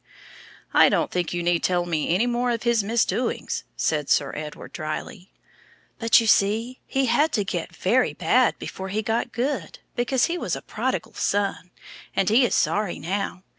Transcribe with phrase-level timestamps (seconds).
[0.73, 4.73] "I don't think you need tell me any more of his misdoings," said Sir Edward,
[4.73, 5.31] drily.
[5.99, 10.39] "But, you see, he had to get very bad before he got good, because he
[10.39, 11.69] was a prodigal son.
[12.15, 13.43] And he is sorry now.